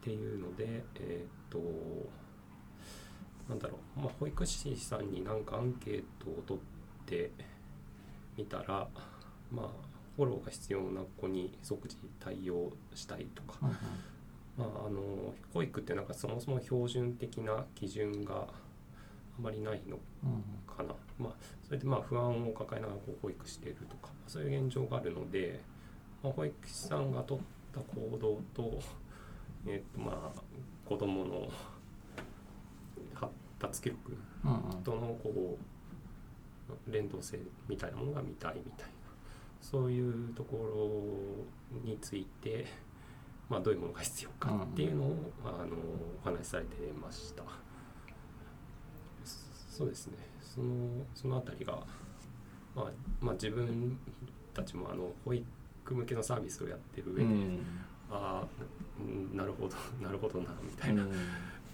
[0.00, 1.58] ていうのでえっと
[3.48, 7.32] なんだろう、まあ、保育士さんになんかアンケートを取って
[8.36, 8.86] みたら
[9.50, 9.66] まあ
[10.16, 13.76] フォローが必要な子に即時対応したいとかうんうん
[14.58, 15.00] まあ、あの
[15.54, 18.46] 保育ってなんかそもそも標準的な基準があ
[19.40, 20.42] まりないのうん。
[20.66, 21.32] かな、まあ、
[21.64, 25.60] それでまあ不安を抱えながらこう保育しているとかそういう現状があるので、
[26.22, 28.80] まあ、保育士さんが取った行動と,、
[29.66, 30.40] えっとまあ
[30.88, 31.48] 子どもの
[33.14, 34.82] 発達記録うんうん。
[34.82, 35.56] とのこ
[36.88, 38.92] う連動性みたいなものが見たいみたいな。
[39.60, 41.44] そういうとこ
[41.74, 42.66] ろについて、
[43.48, 45.76] まあ、どういうものが必要かっていうのを、あの
[46.22, 47.42] お話しされてました。
[49.24, 50.18] そそうですね。
[50.40, 51.72] そのそのあたりが、
[52.74, 52.84] まあ
[53.20, 53.98] まあ、自分
[54.52, 55.44] たちもあの保育
[55.94, 57.60] 向けのサービスをやってる上で、うん。
[58.10, 58.46] ああ
[59.00, 61.06] うんなるほどなるほどなみたいな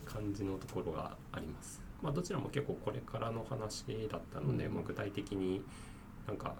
[0.04, 1.80] 感じのところがあります。
[2.02, 4.74] まあ、どちらも結構これからの話だったので、うん。
[4.74, 5.62] まあ、具体的に
[6.26, 6.54] なんか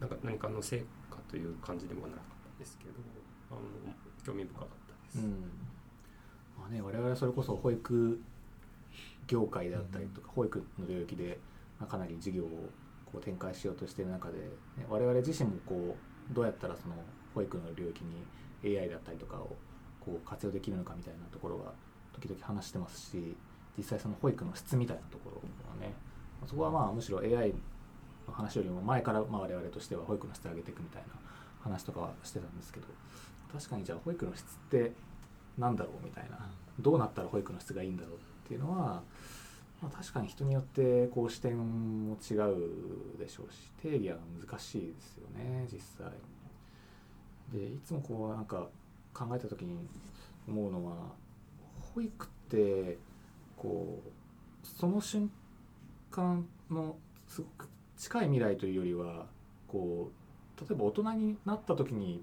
[0.00, 2.92] なんか何かの成果という感じでもなかったですけど
[3.50, 3.60] あの
[4.24, 5.24] 興味深かったです。
[5.24, 5.32] うん
[6.58, 8.20] まあね、我々はそれこそ保育
[9.26, 11.38] 業界であったりとか、保育の領域で、
[11.78, 12.68] まあ、かなり事業を
[13.06, 15.96] こう展開しようとしている中で、ね、我々自身もこ
[16.30, 16.94] うどうやったらその
[17.34, 19.56] 保育の領域に AI だったりとかを
[20.00, 21.72] こう活用できるのかみたいなところは
[22.12, 23.36] 時々話してますし
[23.76, 25.36] 実際その保育の質みたいなところ
[25.70, 25.94] はね
[26.46, 27.54] そこはまあむしろ AI
[28.26, 31.08] の話よりも前からまあ我々としては保育の質を上げていくみたいな
[31.62, 32.86] 話とかはしてたんですけど
[33.52, 34.92] 確かにじゃあ保育の質って
[35.56, 36.38] なんだろうみたいな
[36.80, 39.02] どうなったら保育の質がいいんだろうっていうのは、
[39.82, 46.10] まあ、確かに人によってこう視点も違うでしょうし定義は難しいですよね実際。
[47.52, 48.68] でいつもこうなんか
[49.14, 49.76] 考えた時に
[50.46, 50.92] 思うのは
[51.94, 52.98] 保育って
[53.56, 55.30] こうその瞬
[56.10, 59.26] 間のすごく近い未来というよりは
[59.66, 60.10] こ
[60.56, 62.22] う例えば大人になった時に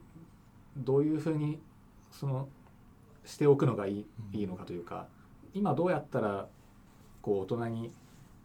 [0.78, 1.60] どういうふうに
[2.12, 2.48] その
[3.26, 5.08] しておくのがいい,、いいのかというか
[5.54, 6.48] 今どうやったら
[7.22, 7.92] こう大人に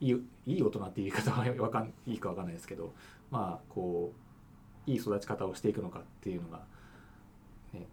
[0.01, 0.17] いい
[0.47, 2.93] いい大人っていう言い方はわかんいいかわかんないですけど
[3.31, 4.13] まあこ
[4.87, 6.63] ういい育ち方をしていくのかっていうのが、
[7.75, 7.87] ね、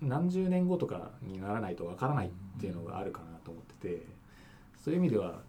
[0.00, 4.06] 何十年後とかにならないとわからないっていうのがあるかなと思ってて
[4.82, 5.40] そういう意味では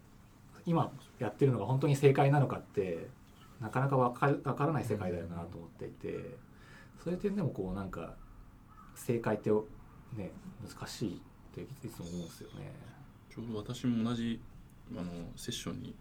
[0.66, 3.08] 今やってるのが本当に正解なのかって
[3.60, 6.36] なかなかわかからない世界だよなと思っていて
[7.04, 8.14] そういう点でもこうなんか
[8.94, 10.32] 正解ってね
[10.66, 11.20] 難しいっ
[11.54, 12.72] ていつも思うんですよね。
[13.32, 14.40] ちょうど私も同じ
[14.96, 15.04] あの
[15.36, 15.94] セッションに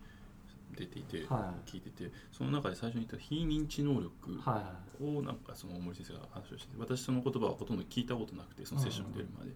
[0.78, 9.52] 出ていて、は聞いててその中で最初に言った非認知能力はをなんかその森先生が話をして私その言葉はほとんど聞いたことなくてそのセッションに出るまで,、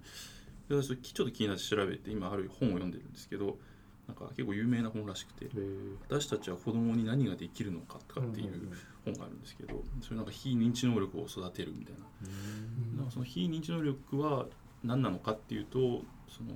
[0.69, 3.57] で私ちょっと気になって調べて今ある本を読んでるんですけど
[4.07, 5.47] なんか結構有名な本らしくて
[6.09, 8.71] 私たちは子供に何ができるのかとかっていう
[9.03, 12.05] 本があるんですけどそれなんか非認知能力を育てるみたいな。
[12.97, 14.45] なんかその非認知能力は
[14.83, 16.51] 何なのかっていうとその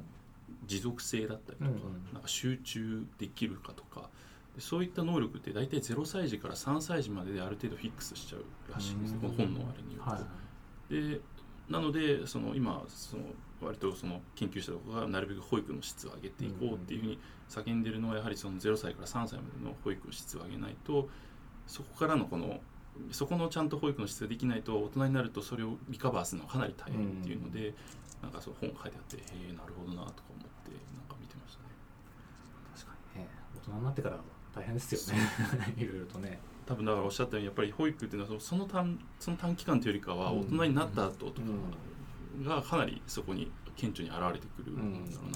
[0.65, 1.71] 持続性だったりとか,、
[2.13, 4.09] なんか集中できるかとか。
[4.55, 10.09] でそういった能力って大体0歳児から3歳児までである程度フィックスしちゃうらしいんですこの本のあれによると。
[10.09, 10.19] は
[10.89, 11.11] い。
[11.13, 11.21] で
[11.69, 13.23] なのでその今その
[13.61, 17.19] 割とその研究者とかがなるべく保育の質を上げていこうっていうふうに
[17.51, 21.09] 叫んでるのはやはりその0歳から3歳までの保育の質を上げないと
[21.67, 22.61] そこからのこの
[23.11, 27.73] そこのちゃんと保育の質ができないと大人になるとそれをリカバーするのはかなり大変っていうので、
[28.21, 31.69] なんかそう本書いてあってへえなるほどなとか思ってなんか見てましたね。
[32.75, 33.29] 確かにね。
[33.55, 34.17] 大人になってから
[34.53, 35.21] 大変ですよね。
[35.77, 36.39] いろいろとね。
[36.65, 41.47] 多分だからおっしゃったようにやっぱり保育っていうのはその短その短期間というよりかは大人になった後とか
[42.43, 45.31] がかなりそこに顕著に現れてくるんだろうなって思い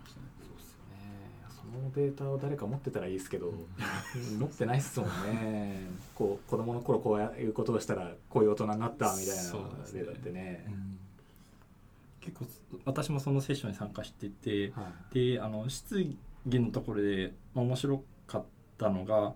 [0.00, 0.26] ましたね。
[0.42, 1.46] そうですよね。
[1.48, 3.52] そのデータを誰か持ってたらいいですけど、
[4.38, 5.80] 持ってないっすもんね。
[6.14, 10.04] こう子供の頃こういうことをしたらこういう大人になったみたいなそうですね。
[10.04, 10.66] データってね。
[12.20, 12.46] 結構
[12.84, 15.14] 私もそのセッションに参加しててはい。
[15.14, 16.04] であの質
[16.46, 18.44] 疑のところで、まあ、面白かっ
[18.78, 19.34] たのが、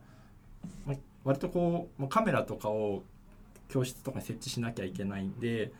[0.87, 3.03] まあ、割とこうまあカメラとかを
[3.69, 5.73] 教室とかに設置しなきゃいけないんで、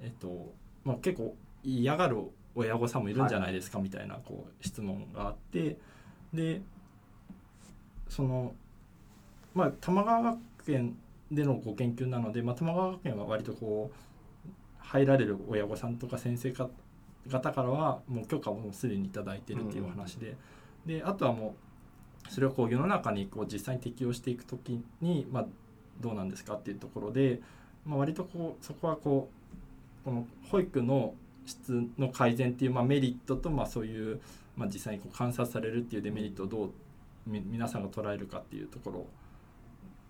[0.00, 0.54] えっと
[0.84, 2.16] まあ、結構嫌がる
[2.54, 5.76] 親御さんもいるんじゃないですかみたいなこう質問があって
[6.32, 6.60] で
[8.08, 8.54] その
[9.54, 10.38] まあ玉川学
[10.72, 10.96] 園
[11.30, 20.36] でのご研究なので、まあ、玉川学園は割とこう入られる親御さんとか先生方からはもう許可をもうすでに頂いてるっていう話で、
[20.86, 21.54] であとはも
[22.26, 25.46] うそれをこう世の中にこう実際に適用していく時に、まあ、
[26.00, 27.40] どうなんですかっていうところで、
[27.84, 29.28] まあ、割とこうそこはこ
[30.02, 31.14] うこの保育の
[31.44, 34.20] 質の改善っていう、まあ、メリットと、まあ、そういう、
[34.58, 36.70] まあ、実際にこう観察されるっていうデメリットをどう
[37.26, 39.06] み皆さんが捉えるかっていうところ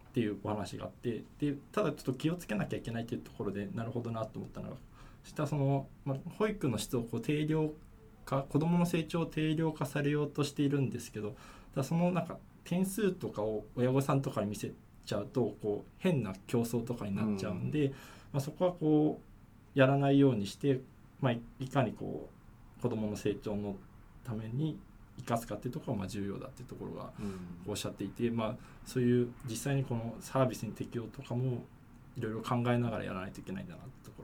[0.09, 4.77] っていうお話があってでただちょっと気をつけなきゃいけないっていうところでなるほどなと思ったのが
[5.23, 7.71] したその、まあ、保育の質をこう定量
[8.25, 11.37] 化子どもの成長を定量化されようとしているんですけど
[11.75, 14.73] ただそのなんか点数とかを親御さんとかに見せ
[15.05, 17.93] ちゃうとこう変な競争とかになっちゃうんで、
[18.33, 19.21] まあ、そこはこ
[19.75, 20.81] うやらないようにして、
[21.21, 22.29] まあ、いいかにこ
[22.79, 23.77] う子どもの成長の
[24.29, 24.79] ために
[25.19, 27.11] 生かすかっていうところがまあ重要だっていうところが
[27.67, 31.65] おっしゃっていて、まあ、そういう実際にこのサービスに適用とかも
[32.17, 34.23] いろいろ考えながらやらないといけないんだなってとこ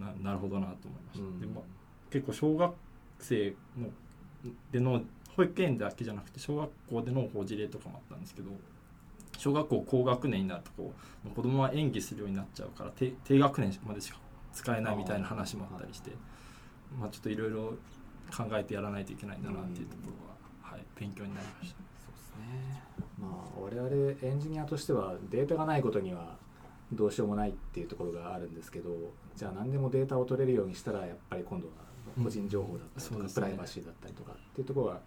[0.00, 1.24] ろがななるほどなと思いました。
[1.24, 1.40] うん。
[1.40, 1.64] でも
[2.10, 2.74] 結構小学
[3.18, 3.88] 生の
[4.70, 5.02] での
[5.36, 8.50] 保育園だけじゃなくて小学校でのこう事例とかもあったんですけど
[9.36, 10.92] 小学校高学年になるとこ
[11.26, 14.18] う子供は演技するようになっちゃうから低低学年までしか
[14.54, 16.12] 使えないみたいな話もあったりして
[16.98, 17.74] まあちょっといろいろ
[18.34, 21.76] 考えてやらないといけないんだなっていうところは、はい、勉強になりました。
[22.04, 22.82] そうですね。
[23.20, 23.88] まあ我々
[24.22, 26.36] エンジニアとしてはデータがないことには
[26.92, 28.90] どうしようもないっていうところがあるんですけど
[29.34, 31.72] じゃあ何でもデータを取れるようにしたらやっぱり今度は
[32.22, 33.26] 個人情報だったりとか、うん。
[33.26, 35.00] ねプライバシーだったりとかっていうところは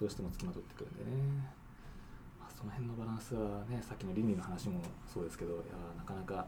[0.00, 1.10] どうしてもつきまとってくるんでね、
[2.38, 4.80] まあ、その辺のバランスはねさっきの倫理の話も
[5.12, 5.62] そうですけどいや
[5.96, 6.46] なかなか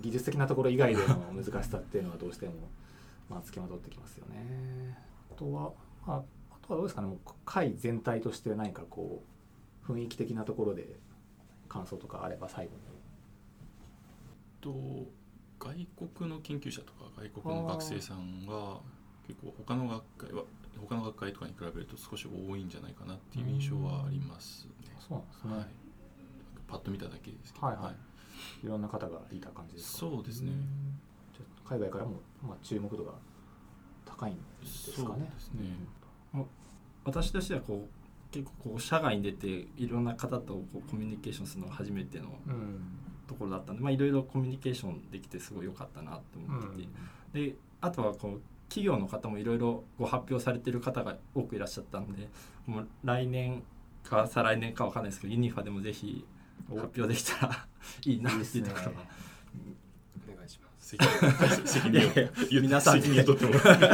[0.00, 2.52] 技術的なところ以外での難しさっていうのはどうしても
[3.28, 4.96] まあつきまとってきますよね。
[5.30, 5.72] あとは、
[6.06, 6.22] まあ、あ
[6.66, 9.22] とはどうですかねもう会全体として何かこ
[9.88, 10.98] う雰囲気的なところで
[11.68, 12.78] 感想とかあれば最後に。
[14.60, 14.72] と
[15.60, 15.86] 外
[16.16, 18.78] 国の研究者とか外国の学生さんが
[19.26, 20.44] 結構他の学会は
[20.80, 24.96] 他の学会とかに比べると少し多いんじゃないかなっていう印象はありますね。
[24.98, 25.52] そうなんですね。
[25.54, 25.66] はい、
[26.66, 27.94] パッと見ただけですけど、はいはい
[28.64, 29.98] いろんな方がいた感じですか？
[29.98, 31.00] そうですねん。
[31.68, 33.12] 海外からもまあ注目度が
[34.06, 35.08] 高いんですかね。
[35.08, 36.46] そうですね
[37.04, 42.80] 私としてはこう結構こう社外に出ていろんな方とこうコミュニケーションするのが初めてのうん。
[43.28, 46.82] ところだったんで、まあ、いろいろコミュニケーションできてすごい良かったなと思って
[47.32, 52.28] て、であとはこう企業の方もいろいろご発表されてる方が多くいらっしゃったんで
[52.66, 53.62] もう来年
[54.02, 56.24] か再来年かわかんないですけどユニファでもぜひ
[56.68, 57.66] 発表できたら
[58.04, 59.04] いいなっていうところが
[60.96, 62.08] 責任
[62.58, 63.88] を皆さん責任を取ってもらってあ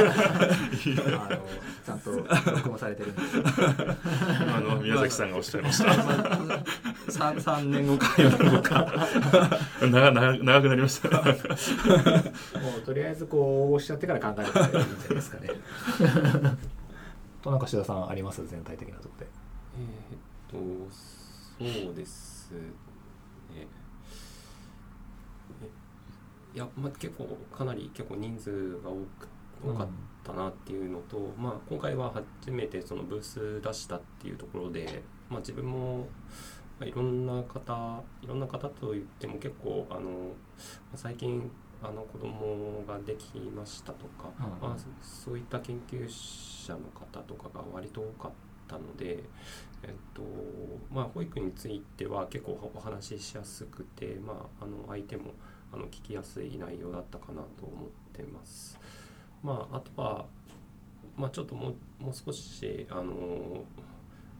[1.31, 1.49] の
[1.85, 3.23] ちゃんと録音されてるんで。
[4.55, 5.91] あの宮崎さんがおっしゃいました。
[5.93, 8.87] 3, 3年後か4年後か
[9.83, 11.09] 長長長くなりました。
[11.23, 15.51] もうとりあえずこう応募しちゃってから考えるのがいいんじゃないですかね。
[17.43, 18.47] となんか志田さんあります？
[18.47, 19.31] 全体的なところで。
[19.79, 20.95] えーっと
[21.85, 22.59] そうですね
[23.57, 23.67] え
[26.55, 29.29] いや、まあ、結構かなり結構人数が多く
[29.65, 29.89] 多かっ
[30.23, 32.13] たなっていうのと、まあ、今回は
[32.43, 36.05] 初めてそのブース出したっていうところで、まあ、自分も、ま
[36.83, 40.33] あ、いろんな方いろんな方と言っても結構あの
[40.95, 41.51] 最近
[41.83, 44.69] あの子供ができましたとか、うん。
[44.69, 44.87] まあ、そ
[45.27, 48.33] そういった研究者の方とかが割と多かっ
[48.67, 49.25] たので、
[49.83, 50.23] えっと
[50.91, 55.33] まあ、保育については結構お話ししやすくて、まあ、あの相手も
[55.75, 58.79] あの聞きやすい内容だったかなと思ってます。
[59.43, 60.27] まあ、あとは、
[61.17, 61.71] まあ、ちょっとも
[62.01, 63.65] うもう少しあの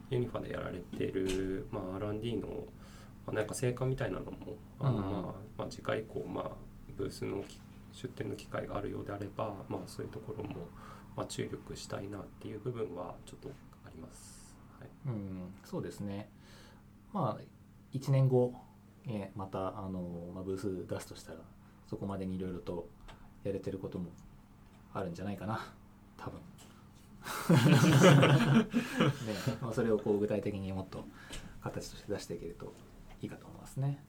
[0.09, 2.47] ユニファでやられてる、まあ、R&D の、
[3.27, 4.37] まあ、なんか成果みたいなのも
[4.79, 5.11] あの、うんまあ
[5.57, 6.51] まあ、次回以降、まあ、
[6.97, 7.59] ブースのき
[7.91, 10.67] 出展の機会があるようであれば、まあ、そういうところも、
[11.15, 13.49] まあ、注力したいなっていう部分はちょっと
[13.85, 14.55] あります。
[14.79, 16.29] はいうん、そうですね。
[17.13, 17.41] まあ
[17.93, 18.53] 1年後、
[19.07, 21.39] えまたあの、まあ、ブース出すとしたら
[21.87, 22.87] そこまでにいろいろと
[23.43, 24.09] やれてることも
[24.93, 25.59] あるんじゃないかな。
[26.17, 26.39] 多分。
[27.49, 27.57] ね
[29.61, 31.05] まあ、それをこう具体的にもっと
[31.61, 32.73] 形として出していけると
[33.21, 34.03] いいかと思いますね。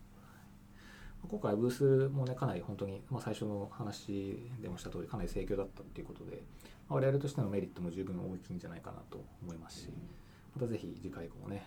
[1.28, 6.42] 今回ブースもねかなり本当に、まあ、最初の話でもした通りかなり盛況だったっていうことで、
[6.88, 9.88] まあ、我々としてのメリットも十分大きいんじゃないかなと思いますし
[10.54, 11.66] またぜひ次回以降もね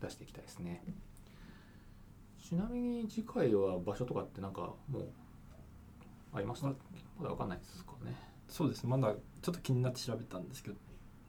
[0.00, 0.82] 出していきたいですね。
[2.46, 5.08] ちなみに次回は場所とかってなんかもう
[6.34, 6.66] ありました？
[6.68, 6.74] ま
[7.22, 8.14] だ分かんないですかね。
[8.48, 10.76] そうですまだちょっと気になって調べたんですけど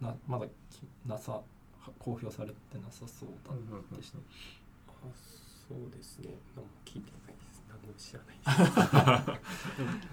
[0.02, 0.50] なまだき
[1.08, 1.42] なさ
[2.00, 3.54] 公表されてなさそうだ
[3.98, 4.22] でした、あ
[5.16, 6.30] そうですね。
[6.56, 7.64] 何も聞いてないです。
[7.70, 9.32] 何も知らないで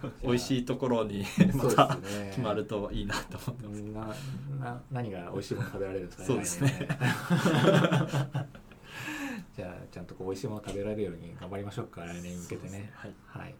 [0.09, 0.23] す。
[0.27, 1.25] 美味しいところに
[1.55, 4.19] またね決まるといいなと思ってます。
[4.61, 6.27] なな何が美味しいもの食べられるんですかね。
[6.29, 6.89] そうですね
[9.57, 12.03] じゃあちゃんとこう美味しいもの食べられるように頑張りましょうか。
[12.05, 12.91] 来年に向けてね。
[12.95, 13.13] はい。
[13.27, 13.55] はい。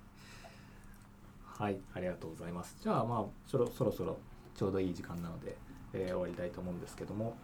[1.45, 1.77] はい。
[1.95, 2.77] ありがとうございます。
[2.83, 4.19] じゃあまあそろそろそろ
[4.55, 5.57] ちょうどいい時間なので、
[5.93, 7.37] えー終わりたいと思うんですけども。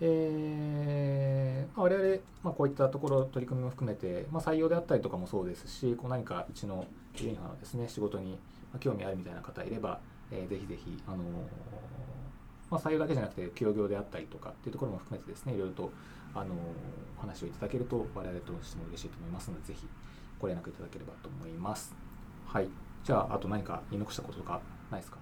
[0.00, 6.86] えーまあ我々、まあ、こういったところ取り組みも含めて、まあ、採用であったりとかもそうですしこう何かうちの
[7.16, 8.32] ユニファのですね仕事に
[8.72, 9.98] まあ興味あるみたいな方いれば、
[10.30, 11.20] えーぜひぜひ、あのー
[12.70, 15.90] まあ、採用だけじゃなくて協業であったりとかっていうところも含めてですねいろいろと、
[16.40, 16.54] あの
[17.18, 19.86] 話をいただけると我々としても嬉しいと思いますのでぜひ
[20.38, 21.94] ご連絡いただければと思います
[22.46, 22.68] はい
[23.04, 24.60] じゃああと何か言い残したこととか
[24.90, 25.18] ないですか？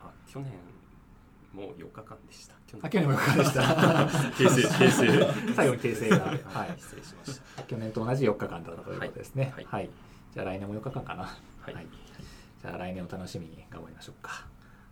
[0.00, 0.52] あ去年
[1.52, 3.60] もう4日間でした去あ去年もよかったでした
[4.38, 9.52] 訂正訂正最後に訂正がはい失礼しました去年と同じ4日間だったということですね。
[9.56, 9.76] は。
[9.76, 9.90] はいい
[10.32, 11.24] じゃあ来年も4日間かな。
[11.24, 11.86] はい、
[12.62, 14.46] じゃあ来年を楽しみに頑張りましょうか。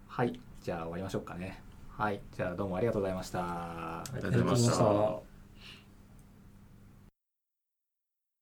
[0.09, 0.41] はい。
[0.61, 1.62] じゃあ終わりましょうかね。
[1.99, 2.20] はい。
[2.36, 3.40] じゃあどうもありがとうございました。
[3.40, 5.28] ありがとうございました